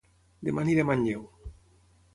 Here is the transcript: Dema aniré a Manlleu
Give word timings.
Dema 0.47 0.63
aniré 0.65 0.85
a 0.87 0.87
Manlleu 0.91 1.23